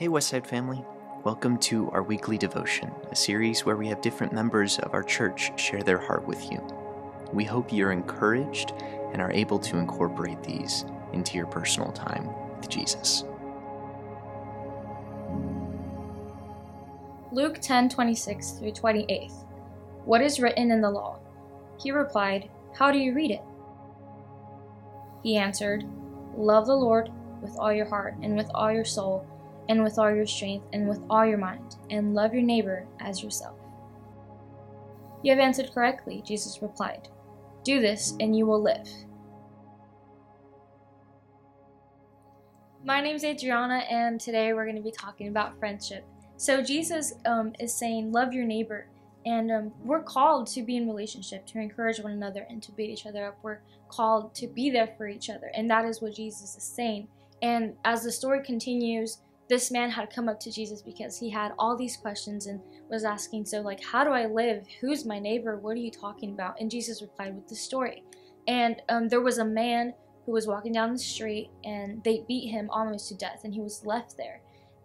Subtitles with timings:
[0.00, 0.82] Hey, Westside family.
[1.24, 5.52] Welcome to our weekly devotion, a series where we have different members of our church
[5.60, 6.66] share their heart with you.
[7.34, 8.72] We hope you're encouraged
[9.12, 13.24] and are able to incorporate these into your personal time with Jesus.
[17.30, 19.30] Luke 10:26 through 28.
[20.06, 21.18] What is written in the law?
[21.78, 23.42] He replied, How do you read it?
[25.22, 25.84] He answered,
[26.38, 27.10] Love the Lord
[27.42, 29.26] with all your heart and with all your soul
[29.70, 33.22] and with all your strength and with all your mind, and love your neighbor as
[33.22, 33.56] yourself.
[35.22, 37.08] You have answered correctly, Jesus replied.
[37.62, 38.88] Do this and you will live.
[42.84, 46.04] My name is Adriana, and today we're going to be talking about friendship.
[46.36, 48.88] So, Jesus um, is saying, Love your neighbor.
[49.24, 52.90] And um, we're called to be in relationship, to encourage one another, and to beat
[52.90, 53.38] each other up.
[53.42, 55.52] We're called to be there for each other.
[55.54, 57.06] And that is what Jesus is saying.
[57.42, 59.18] And as the story continues,
[59.50, 63.04] this man had come up to Jesus because he had all these questions and was
[63.04, 64.64] asking, So, like, how do I live?
[64.80, 65.58] Who's my neighbor?
[65.58, 66.60] What are you talking about?
[66.60, 68.04] And Jesus replied with the story.
[68.46, 69.92] And um, there was a man
[70.24, 73.60] who was walking down the street and they beat him almost to death and he
[73.60, 74.40] was left there.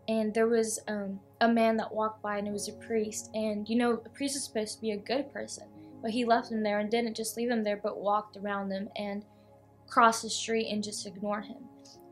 [0.08, 3.30] And there was um, a man that walked by and it was a priest.
[3.36, 5.68] And you know, a priest is supposed to be a good person,
[6.02, 8.90] but he left him there and didn't just leave him there, but walked around them
[8.95, 9.23] and
[9.88, 11.64] crossed the street and just ignored him.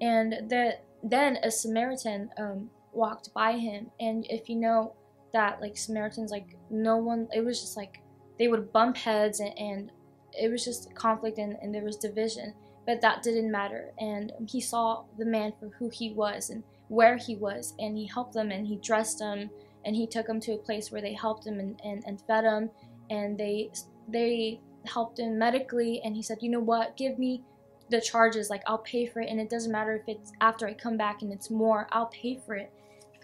[0.01, 4.95] And that then a Samaritan um, walked by him, and if you know
[5.33, 8.01] that, like Samaritans, like no one, it was just like
[8.39, 9.91] they would bump heads, and, and
[10.31, 12.53] it was just conflict, and, and there was division.
[12.85, 17.17] But that didn't matter, and he saw the man for who he was and where
[17.17, 19.49] he was, and he helped them, and he dressed them,
[19.85, 22.43] and he took him to a place where they helped him and, and, and fed
[22.43, 22.69] him,
[23.09, 23.71] and they
[24.09, 27.41] they helped him medically, and he said, you know what, give me
[27.89, 30.73] the charges like i'll pay for it and it doesn't matter if it's after i
[30.73, 32.71] come back and it's more i'll pay for it.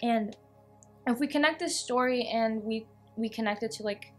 [0.02, 0.36] And
[1.08, 2.86] if we connect this story and we
[3.18, 4.14] we connect it to like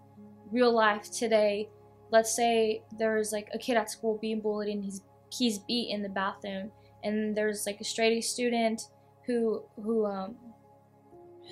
[0.51, 1.69] real life today
[2.11, 6.03] let's say there's like a kid at school being bullied and he's he's beat in
[6.03, 6.71] the bathroom
[7.05, 8.83] and there's like a straight A student
[9.27, 10.37] who who um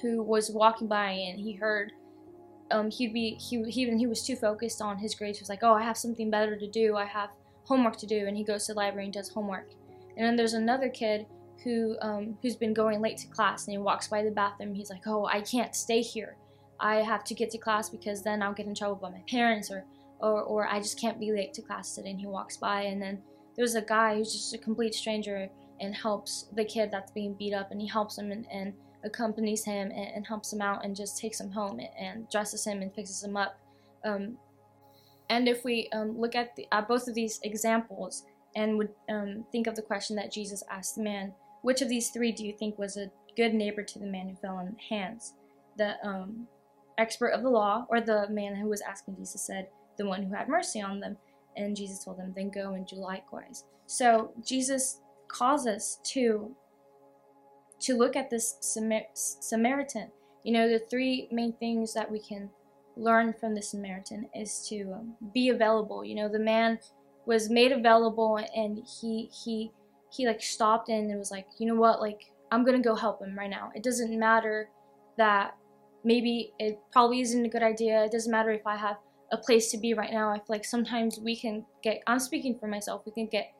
[0.03, 1.93] who was walking by and he heard
[2.71, 5.63] um he'd be he he he was too focused on his grades he was like
[5.63, 6.97] oh i have something better to do.
[6.97, 7.31] I have
[7.69, 9.71] homework to do, and he goes to the library and does homework.
[10.17, 11.27] And then there's another kid
[11.63, 14.75] who um, who's been going late to class, and he walks by the bathroom.
[14.75, 16.37] He's like, "Oh, I can't stay here.
[16.81, 19.71] I have to get to class because then I'll get in trouble by my parents,
[19.71, 19.85] or
[20.21, 23.01] or or I just can't be late to class today." And he walks by, and
[23.01, 23.23] then
[23.57, 25.49] there's a guy who's just a complete stranger
[25.81, 28.73] and helps the kid that's being beat up, and he helps him and, and
[29.05, 32.67] accompanies him and, and, helps him out and just takes him home and, and dresses
[32.67, 33.61] him and fixes him up.
[34.05, 34.37] Um,
[35.31, 38.25] and if we um, look at, the, at, both of these examples
[38.57, 42.11] and would um, think of the question that Jesus asked the man, which of these
[42.11, 45.35] three do you think was a good neighbor to the man who fell in hands?
[45.77, 46.47] The um,
[46.97, 50.35] expert of the law or the man who was asking Jesus said, the one who
[50.35, 51.17] had mercy on them.
[51.57, 53.65] And Jesus told them, then go and do likewise.
[53.87, 56.55] So Jesus calls us to
[57.81, 60.11] to look at this Samar- Samaritan.
[60.43, 62.51] You know, the three main things that we can
[62.99, 66.05] learn from the Samaritan is to um, be available.
[66.05, 66.79] You know, the man
[67.27, 69.71] was made available and he he
[70.11, 73.39] he like stopped and was like, you know what, like I'm gonna go help him
[73.39, 73.71] right now.
[73.75, 74.71] It doesn't matter
[75.17, 75.55] that
[76.05, 78.05] maybe it probably isn't a good idea.
[78.05, 78.97] It doesn't matter if I have
[79.31, 80.31] a place to be right now.
[80.31, 83.53] I feel like sometimes we can get I'm speaking for myself, we can get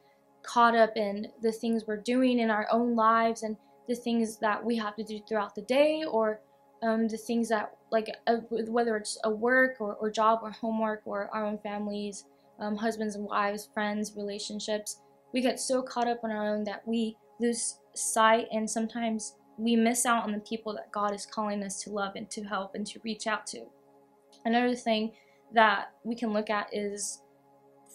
[0.43, 3.57] caught up in the things we're doing in our own lives and
[3.87, 6.41] the things that we have to do throughout the day or
[6.83, 11.03] um, the things that like uh, whether it's a work or, or job or homework
[11.05, 12.25] or our own families
[12.61, 15.01] um, husbands and wives friends relationships
[15.33, 19.75] we get so caught up on our own that we lose sight and sometimes we
[19.75, 22.75] miss out on the people that god is calling us to love and to help
[22.75, 23.67] and to reach out to.
[24.45, 25.13] Another thing
[25.53, 27.23] that we can look at is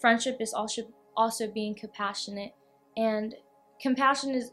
[0.00, 0.82] friendship is also
[1.16, 2.52] also being compassionate.
[2.96, 3.34] And
[3.80, 4.52] compassion is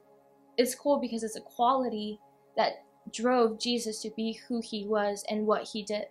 [0.58, 2.20] it's cool because it's a quality
[2.56, 6.06] that drove Jesus to be who he was and what he did.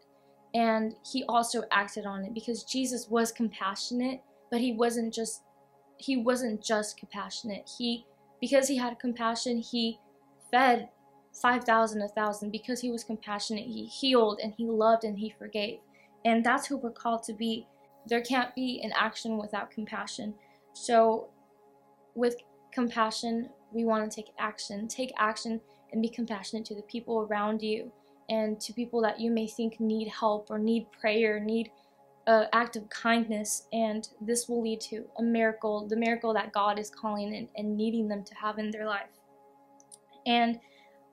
[0.55, 4.21] And he also acted on it because Jesus was compassionate,
[4.51, 5.43] but he wasn't just
[5.99, 7.71] he wasn't just compassionate.
[7.79, 8.07] He
[8.41, 9.99] because he had compassion, he
[10.51, 10.89] fed
[11.41, 13.67] 5,000 a thousand because he was compassionate.
[13.67, 15.79] He healed and he loved and he forgave.
[16.25, 17.67] And that's who we're called to be.
[18.07, 20.35] There can't be an action without compassion.
[20.73, 21.29] So
[22.15, 22.37] with
[22.73, 24.89] compassion, we want to take action.
[24.89, 25.61] Take action
[25.93, 27.91] and be compassionate to the people around you
[28.29, 31.71] and to people that you may think need help or need prayer, need
[32.27, 36.79] an act of kindness, and this will lead to a miracle, the miracle that God
[36.79, 39.09] is calling and, and needing them to have in their life.
[40.27, 40.61] And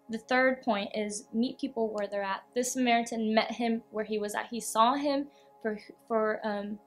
[0.10, 2.44] the third point is meet people where they're at.
[2.56, 4.48] This Samaritan met him where he was at.
[4.48, 5.28] He saw him
[5.62, 6.80] for for um,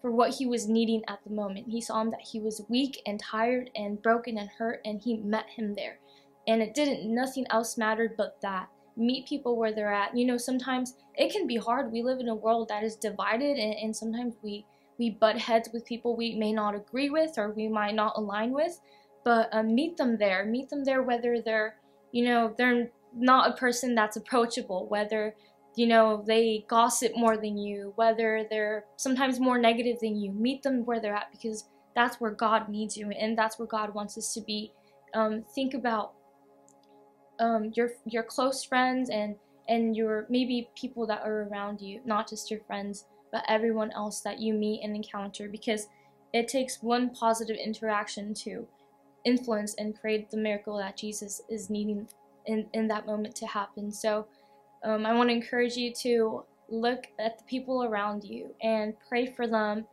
[0.00, 1.66] for what he was needing at the moment.
[1.68, 5.16] He saw him that he was weak and tired and broken and hurt, and he
[5.18, 5.98] met him there.
[6.46, 8.68] And it didn't, nothing else mattered but that.
[8.96, 10.16] Meet people where they're at.
[10.16, 11.92] You know, sometimes it can be hard.
[11.92, 14.66] We live in a world that is divided, and, and sometimes we,
[14.98, 18.52] we butt heads with people we may not agree with or we might not align
[18.52, 18.80] with.
[19.24, 20.44] But um, meet them there.
[20.44, 21.76] Meet them there whether they're,
[22.10, 25.34] you know, they're not a person that's approachable, whether
[25.74, 30.30] you know, they gossip more than you, whether they're sometimes more negative than you.
[30.32, 33.94] Meet them where they're at because that's where God needs you and that's where God
[33.94, 34.72] wants us to be.
[35.14, 36.12] Um, think about
[37.42, 39.34] um, your your close friends and
[39.68, 44.20] and your maybe people that are around you, not just your friends, but everyone else
[44.20, 45.88] that you meet and encounter because
[46.32, 48.66] it takes one positive interaction to
[49.24, 52.08] influence and create the miracle that Jesus is needing
[52.46, 53.92] in, in that moment to happen.
[53.92, 54.26] So
[54.84, 59.26] um, I want to encourage you to look at the people around you and pray
[59.26, 59.84] for them.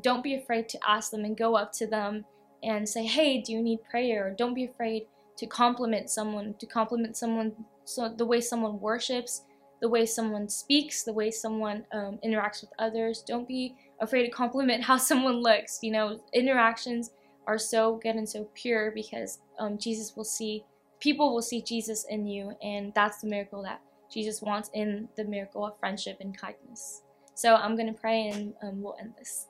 [0.00, 2.24] Don't be afraid to ask them and go up to them
[2.62, 5.06] and say, "Hey, do you need prayer?" Or don't be afraid
[5.38, 7.52] to compliment someone, to compliment someone
[7.84, 9.44] so the way someone worships,
[9.80, 13.22] the way someone speaks, the way someone um, interacts with others.
[13.26, 15.78] Don't be afraid to compliment how someone looks.
[15.82, 17.12] You know, interactions
[17.46, 20.64] are so good and so pure because um, Jesus will see,
[21.00, 23.80] people will see Jesus in you, and that's the miracle that
[24.12, 27.02] Jesus wants in the miracle of friendship and kindness.
[27.34, 29.46] So I'm going to pray and um, we'll end this.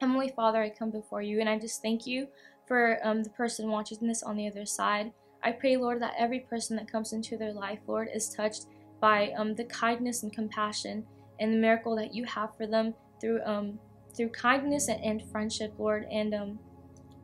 [0.00, 2.28] Heavenly Father, I come before you and I just thank you
[2.68, 5.10] for um, the person watching this on the other side.
[5.42, 8.66] I pray, Lord, that every person that comes into their life, Lord, is touched
[9.00, 11.06] by um, the kindness and compassion
[11.40, 13.78] and the miracle that you have for them through um,
[14.14, 16.06] through kindness and, and, friendship, Lord.
[16.10, 16.58] And um,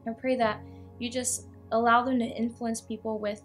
[0.06, 0.60] I pray that
[0.98, 3.42] you just allow them to influence people with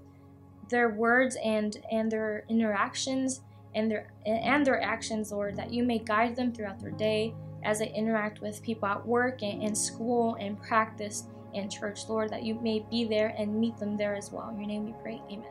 [0.69, 3.41] their words and and their interactions
[3.75, 7.79] and their and their actions, Lord, that you may guide them throughout their day as
[7.79, 12.43] they interact with people at work and, and school and practice and church, Lord, that
[12.43, 14.49] you may be there and meet them there as well.
[14.49, 15.21] In your name we pray.
[15.31, 15.45] Amen.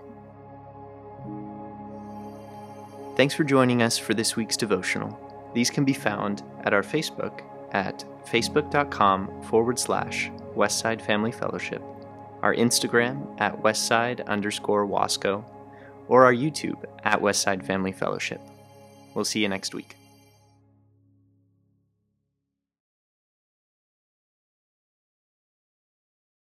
[3.16, 5.18] Thanks for joining us for this week's devotional.
[5.54, 7.42] These can be found at our Facebook
[7.72, 11.82] at facebook.com forward slash Westside Family Fellowship
[12.42, 15.44] our Instagram at westside underscore wasco,
[16.08, 18.40] or our YouTube at Westside Family Fellowship.
[19.14, 19.97] We'll see you next week.